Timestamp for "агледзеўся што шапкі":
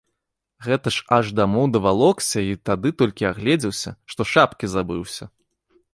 3.33-4.65